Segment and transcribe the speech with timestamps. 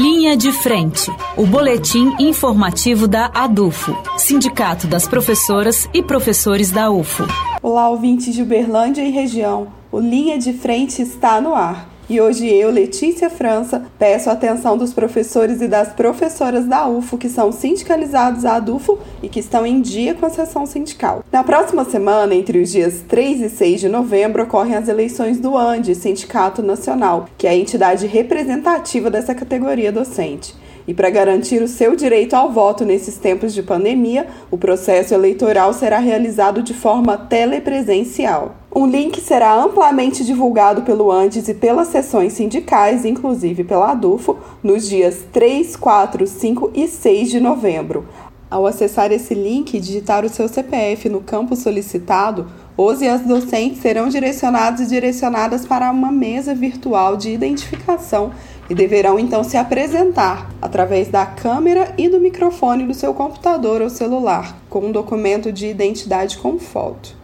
[0.00, 7.24] Linha de Frente, o boletim informativo da ADUFO, Sindicato das Professoras e Professores da UFO.
[7.60, 9.72] Olá, ouvintes de Uberlândia e região.
[9.90, 11.97] O Linha de Frente está no ar.
[12.10, 17.18] E hoje eu, Letícia França, peço a atenção dos professores e das professoras da UFO
[17.18, 21.22] que são sindicalizados à ADUFO e que estão em dia com a sessão sindical.
[21.30, 25.54] Na próxima semana, entre os dias 3 e 6 de novembro, ocorrem as eleições do
[25.54, 30.54] ANDE, Sindicato Nacional, que é a entidade representativa dessa categoria docente.
[30.86, 35.74] E para garantir o seu direito ao voto nesses tempos de pandemia, o processo eleitoral
[35.74, 38.54] será realizado de forma telepresencial.
[38.78, 44.88] Um link será amplamente divulgado pelo Andes e pelas sessões sindicais, inclusive pela ADUFO, nos
[44.88, 48.06] dias 3, 4, 5 e 6 de novembro.
[48.48, 52.46] Ao acessar esse link e digitar o seu CPF no campo solicitado,
[52.76, 58.30] os e as docentes serão direcionados e direcionadas para uma mesa virtual de identificação
[58.68, 63.90] e deverão então se apresentar através da câmera e do microfone do seu computador ou
[63.90, 67.16] celular, com um documento de identidade com foto.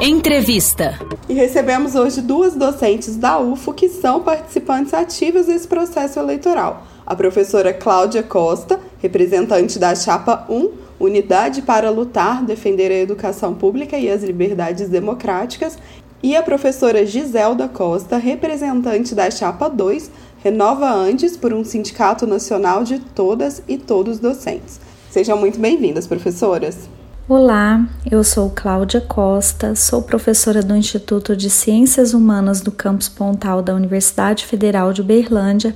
[0.00, 0.98] Entrevista.
[1.28, 6.86] E recebemos hoje duas docentes da UFO que são participantes ativas desse processo eleitoral.
[7.06, 13.98] A professora Cláudia Costa, representante da Chapa 1, Unidade para Lutar, Defender a Educação Pública
[13.98, 15.78] e as Liberdades Democráticas,
[16.22, 20.10] e a professora Giselda Costa, representante da Chapa 2,
[20.46, 24.78] Renova Andes por um Sindicato Nacional de Todas e Todos Docentes.
[25.10, 26.88] Sejam muito bem-vindas, professoras.
[27.28, 33.60] Olá, eu sou Cláudia Costa, sou professora do Instituto de Ciências Humanas do campus Pontal
[33.60, 35.74] da Universidade Federal de Uberlândia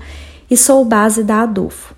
[0.48, 1.92] e sou base da ADUFO.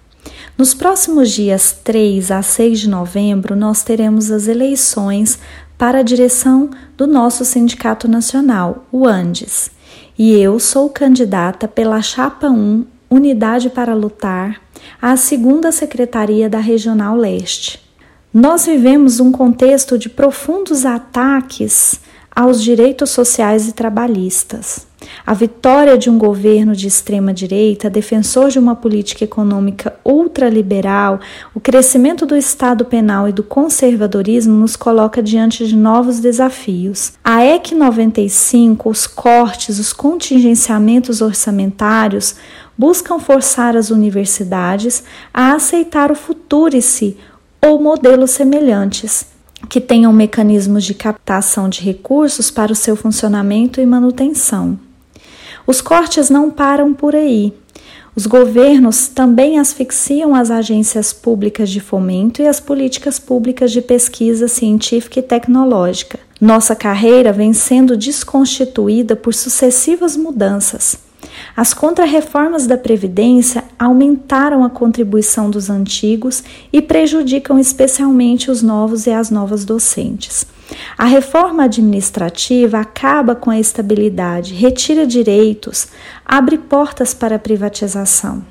[0.56, 5.38] Nos próximos dias 3 a 6 de novembro, nós teremos as eleições
[5.76, 9.70] para a direção do nosso Sindicato Nacional, o ANDES.
[10.18, 14.60] E eu sou candidata pela Chapa 1, Unidade para Lutar,
[15.00, 17.80] à segunda Secretaria da Regional Leste.
[18.32, 22.00] Nós vivemos um contexto de profundos ataques
[22.34, 24.86] aos direitos sociais e trabalhistas.
[25.26, 31.20] A vitória de um governo de extrema-direita, defensor de uma política econômica ultraliberal,
[31.54, 37.12] o crescimento do Estado penal e do conservadorismo nos coloca diante de novos desafios.
[37.22, 42.34] A EC 95, os cortes, os contingenciamentos orçamentários
[42.76, 47.16] buscam forçar as universidades a aceitar o futurice
[47.60, 49.26] ou modelos semelhantes
[49.68, 54.78] que tenham mecanismos de captação de recursos para o seu funcionamento e manutenção.
[55.66, 57.52] Os cortes não param por aí.
[58.14, 64.48] Os governos também asfixiam as agências públicas de fomento e as políticas públicas de pesquisa
[64.48, 66.18] científica e tecnológica.
[66.38, 70.98] Nossa carreira vem sendo desconstituída por sucessivas mudanças.
[71.56, 76.42] As contrarreformas da Previdência aumentaram a contribuição dos antigos
[76.72, 80.44] e prejudicam especialmente os novos e as novas docentes.
[80.96, 85.88] A reforma administrativa acaba com a estabilidade, retira direitos,
[86.24, 88.44] abre portas para a privatização.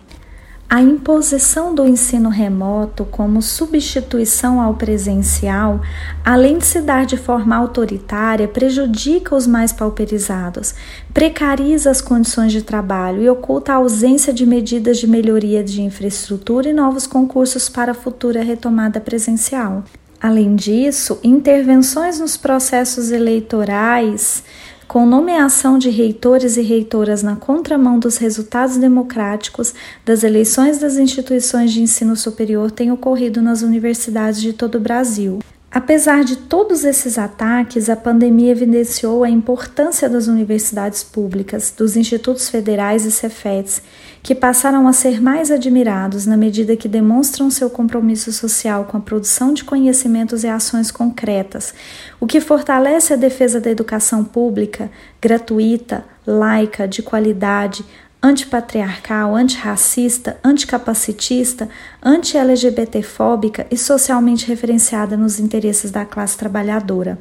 [0.73, 5.81] A imposição do ensino remoto como substituição ao presencial,
[6.23, 10.73] além de se dar de forma autoritária, prejudica os mais pauperizados,
[11.13, 16.69] precariza as condições de trabalho e oculta a ausência de medidas de melhoria de infraestrutura
[16.69, 19.83] e novos concursos para a futura retomada presencial.
[20.21, 24.43] Além disso, intervenções nos processos eleitorais
[24.87, 29.73] com nomeação de reitores e reitoras na contramão dos resultados democráticos
[30.05, 35.39] das eleições das instituições de ensino superior têm ocorrido nas universidades de todo o Brasil.
[35.73, 42.49] Apesar de todos esses ataques, a pandemia evidenciou a importância das universidades públicas, dos institutos
[42.49, 43.81] federais e cefetes,
[44.21, 48.99] que passaram a ser mais admirados na medida que demonstram seu compromisso social com a
[48.99, 51.73] produção de conhecimentos e ações concretas,
[52.19, 57.85] o que fortalece a defesa da educação pública, gratuita, laica, de qualidade,
[58.21, 61.67] antipatriarcal, antirracista, anticapacitista,
[62.03, 67.17] anti-LGBTfóbica e socialmente referenciada nos interesses da classe trabalhadora.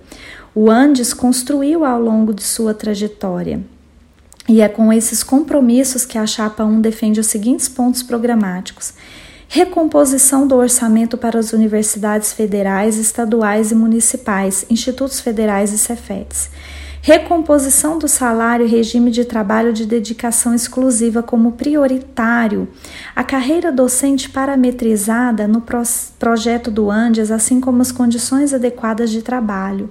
[0.55, 3.61] O Andes construiu ao longo de sua trajetória.
[4.47, 8.93] E é com esses compromissos que a Chapa 1 defende os seguintes pontos programáticos:
[9.49, 16.51] recomposição do orçamento para as universidades federais, estaduais e municipais, institutos federais e cefetes
[17.03, 22.69] recomposição do salário e regime de trabalho de dedicação exclusiva como prioritário,
[23.17, 25.63] a carreira docente parametrizada no
[26.19, 29.89] projeto do Andes, assim como as condições adequadas de trabalho.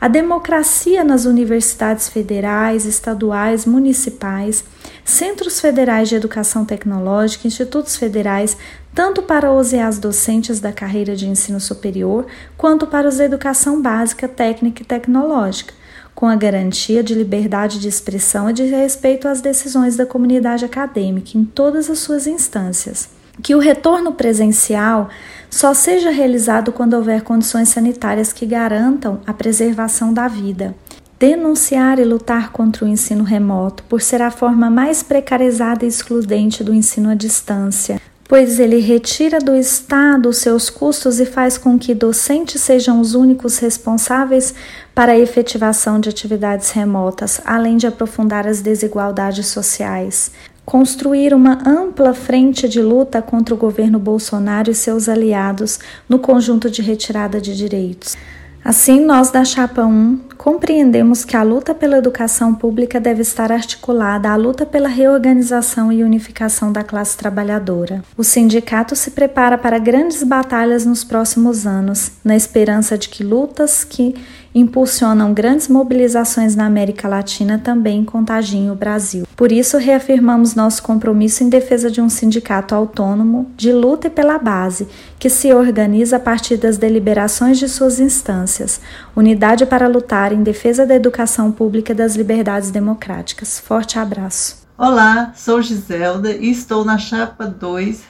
[0.00, 4.64] A democracia nas universidades federais, estaduais, municipais,
[5.04, 8.56] centros federais de educação tecnológica, institutos federais,
[8.94, 12.26] tanto para os e as docentes da carreira de ensino superior,
[12.56, 15.74] quanto para os da educação básica, técnica e tecnológica,
[16.14, 21.36] com a garantia de liberdade de expressão e de respeito às decisões da comunidade acadêmica
[21.36, 23.08] em todas as suas instâncias.
[23.42, 25.08] Que o retorno presencial
[25.48, 30.74] só seja realizado quando houver condições sanitárias que garantam a preservação da vida
[31.20, 36.64] denunciar e lutar contra o ensino remoto, por ser a forma mais precarizada e excludente
[36.64, 41.92] do ensino à distância, pois ele retira do Estado seus custos e faz com que
[41.92, 44.54] docentes sejam os únicos responsáveis
[44.94, 50.30] para a efetivação de atividades remotas, além de aprofundar as desigualdades sociais.
[50.64, 56.70] Construir uma ampla frente de luta contra o governo Bolsonaro e seus aliados no conjunto
[56.70, 58.16] de retirada de direitos.
[58.64, 64.30] Assim, nós da Chapa 1 compreendemos que a luta pela educação pública deve estar articulada
[64.30, 68.02] à luta pela reorganização e unificação da classe trabalhadora.
[68.16, 73.84] O sindicato se prepara para grandes batalhas nos próximos anos, na esperança de que lutas
[73.84, 74.14] que
[74.54, 79.26] impulsionam grandes mobilizações na América Latina também contagiem o Brasil.
[79.36, 84.88] Por isso, reafirmamos nosso compromisso em defesa de um sindicato autônomo, de luta pela base,
[85.18, 88.80] que se organiza a partir das deliberações de suas instâncias,
[89.16, 93.60] unidade para lutar em defesa da educação pública e das liberdades democráticas.
[93.60, 94.60] Forte abraço.
[94.76, 98.02] Olá, sou Giselda e estou na chapa 2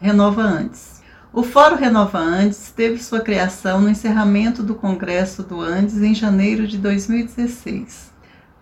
[0.00, 0.95] Renova Antes.
[1.36, 6.66] O Fórum Renova Andes teve sua criação no encerramento do Congresso do Andes em janeiro
[6.66, 8.10] de 2016.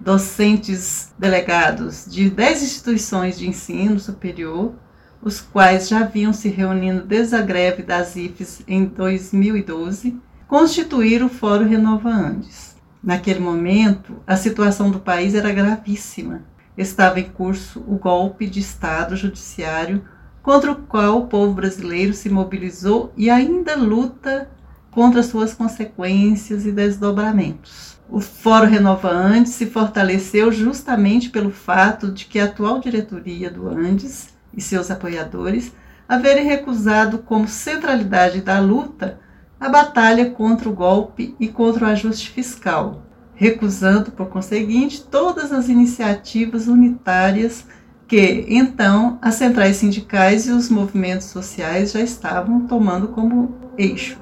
[0.00, 4.74] Docentes delegados de 10 instituições de ensino superior,
[5.22, 11.30] os quais já haviam se reunindo desde a greve das IFES em 2012, constituíram o
[11.30, 12.74] Fórum Renova Andes.
[13.00, 16.42] Naquele momento, a situação do país era gravíssima.
[16.76, 20.02] Estava em curso o golpe de Estado judiciário
[20.44, 24.50] contra o qual o povo brasileiro se mobilizou e ainda luta
[24.90, 27.98] contra suas consequências e desdobramentos.
[28.10, 33.66] O Fórum Renova Andes se fortaleceu justamente pelo fato de que a atual diretoria do
[33.66, 35.72] Andes e seus apoiadores
[36.06, 39.18] haverem recusado como centralidade da luta
[39.58, 43.02] a batalha contra o golpe e contra o ajuste fiscal,
[43.34, 47.64] recusando, por conseguinte, todas as iniciativas unitárias
[48.06, 54.18] que então as centrais sindicais e os movimentos sociais já estavam tomando como eixo.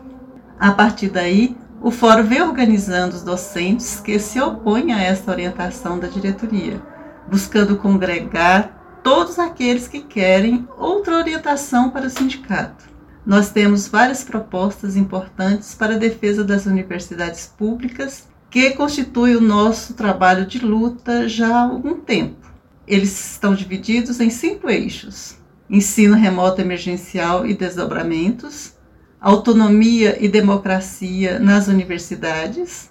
[0.59, 5.99] A partir daí, o fórum vem organizando os docentes que se opõem a esta orientação
[5.99, 6.81] da diretoria,
[7.29, 12.85] buscando congregar todos aqueles que querem outra orientação para o sindicato.
[13.27, 19.95] Nós temos várias propostas importantes para a defesa das universidades públicas, que constitui o nosso
[19.95, 22.42] trabalho de luta já há algum tempo.
[22.87, 25.39] Eles estão divididos em cinco eixos:
[25.71, 28.75] ensino remoto emergencial e desdobramentos,
[29.21, 32.91] autonomia e democracia nas universidades,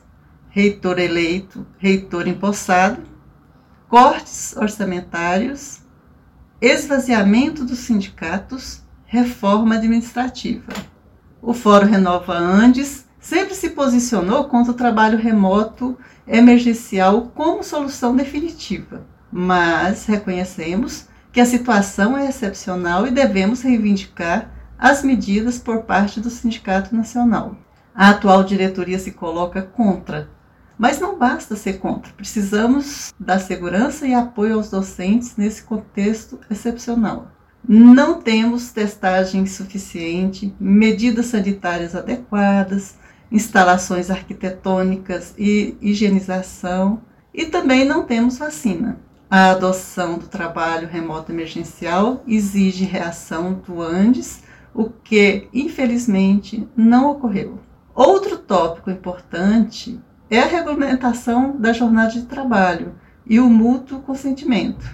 [0.50, 3.02] reitor eleito, reitor empossado,
[3.90, 5.82] cortes orçamentários,
[6.62, 10.72] esvaziamento dos sindicatos, reforma administrativa.
[11.42, 19.11] O Fórum Renova Andes sempre se posicionou contra o trabalho remoto emergencial como solução definitiva
[19.32, 26.30] mas reconhecemos que a situação é excepcional e devemos reivindicar as medidas por parte do
[26.30, 27.56] Sindicato Nacional.
[27.94, 30.30] A atual diretoria se coloca contra,
[30.78, 37.32] mas não basta ser contra, precisamos dar segurança e apoio aos docentes nesse contexto excepcional.
[37.68, 42.96] Não temos testagem suficiente, medidas sanitárias adequadas,
[43.32, 47.02] instalações arquitetônicas e higienização,
[47.34, 49.00] e também não temos vacina.
[49.34, 57.58] A adoção do trabalho remoto emergencial exige reação do Andes, o que, infelizmente, não ocorreu.
[57.96, 59.98] Outro tópico importante
[60.30, 62.94] é a regulamentação da jornada de trabalho
[63.26, 64.86] e o mútuo consentimento.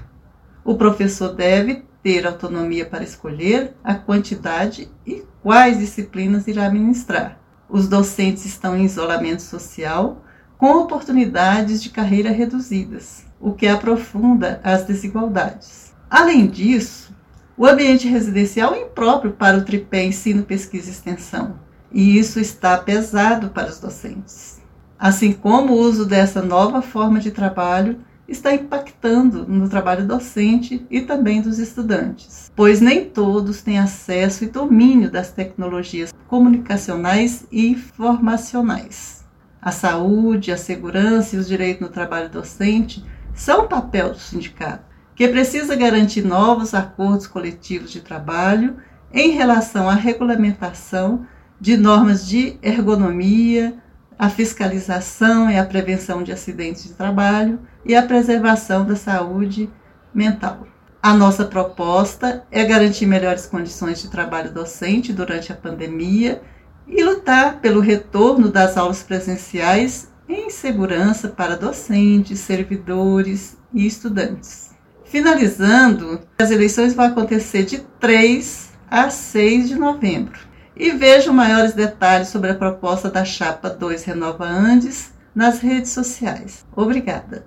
[0.64, 7.40] O professor deve ter autonomia para escolher a quantidade e quais disciplinas irá ministrar.
[7.68, 10.22] Os docentes estão em isolamento social
[10.60, 15.94] com oportunidades de carreira reduzidas o que aprofunda as desigualdades.
[16.10, 17.16] Além disso,
[17.58, 21.60] o ambiente residencial é impróprio para o tripé ensino, pesquisa e extensão,
[21.92, 24.62] e isso está pesado para os docentes.
[25.00, 31.02] Assim como o uso dessa nova forma de trabalho está impactando no trabalho docente e
[31.02, 39.26] também dos estudantes, pois nem todos têm acesso e domínio das tecnologias comunicacionais e informacionais.
[39.62, 43.04] A saúde, a segurança e os direitos no trabalho docente
[43.38, 44.86] são papel do sindicato.
[45.16, 48.78] que precisa garantir novos acordos coletivos de trabalho
[49.12, 51.26] em relação à regulamentação
[51.60, 53.76] de normas de ergonomia,
[54.20, 59.68] a fiscalização e a prevenção de acidentes de trabalho e a preservação da saúde
[60.14, 60.68] mental.
[61.02, 66.44] A nossa proposta é garantir melhores condições de trabalho docente durante a pandemia
[66.88, 74.72] e lutar pelo retorno das aulas presenciais em segurança para docentes, servidores e estudantes.
[75.06, 80.40] Finalizando, as eleições vão acontecer de 3 a 6 de novembro.
[80.76, 86.66] E vejam maiores detalhes sobre a proposta da Chapa 2 Renova Andes nas redes sociais.
[86.76, 87.46] Obrigada.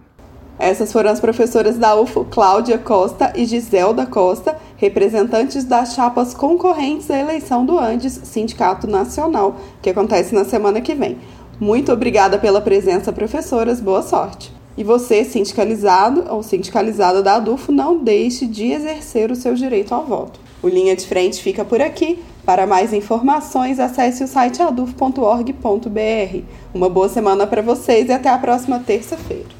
[0.59, 7.11] Essas foram as professoras da UFO, Cláudia Costa e Giselda Costa, representantes das chapas concorrentes
[7.11, 11.19] à eleição do Andes Sindicato Nacional, que acontece na semana que vem.
[11.61, 13.83] Muito obrigada pela presença, professoras.
[13.83, 14.50] Boa sorte.
[14.79, 20.07] E você, sindicalizado ou sindicalizada da ADUFO, não deixe de exercer o seu direito ao
[20.07, 20.40] voto.
[20.62, 22.19] O Linha de Frente fica por aqui.
[22.47, 26.43] Para mais informações, acesse o site adufo.org.br.
[26.73, 29.60] Uma boa semana para vocês e até a próxima terça-feira.